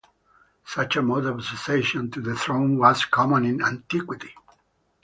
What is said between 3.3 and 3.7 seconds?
in